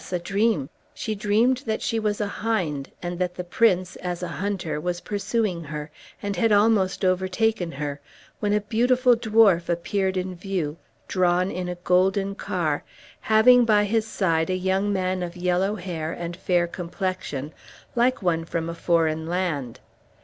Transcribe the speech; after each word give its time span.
a 0.11 0.17
dream. 0.17 0.67
She 0.95 1.13
dreamed 1.13 1.57
that 1.67 1.79
she 1.83 1.99
was 1.99 2.19
a 2.19 2.25
hind, 2.25 2.91
and 3.03 3.19
that 3.19 3.35
the 3.35 3.43
Prince, 3.43 3.95
as 3.97 4.23
a 4.23 4.27
hunter, 4.39 4.81
was 4.81 4.99
pursuing 5.01 5.65
her, 5.65 5.91
and 6.23 6.35
had 6.35 6.51
almost 6.51 7.05
overtaken 7.05 7.73
her, 7.73 8.01
when 8.39 8.51
a 8.51 8.61
beautiful 8.61 9.15
dwarf 9.15 9.69
appeared 9.69 10.17
in 10.17 10.35
view, 10.35 10.77
drawn 11.07 11.51
in 11.51 11.69
a 11.69 11.75
golden 11.75 12.33
car, 12.33 12.83
having 13.19 13.63
by 13.63 13.83
his 13.83 14.07
side 14.07 14.49
a 14.49 14.55
young 14.55 14.91
man 14.91 15.21
of 15.21 15.37
yellow 15.37 15.75
hair 15.75 16.11
and 16.11 16.35
fair 16.35 16.65
complexion, 16.65 17.53
like 17.95 18.23
one 18.23 18.43
from 18.43 18.69
a 18.69 18.73
foreign 18.73 19.27
land. 19.27 19.79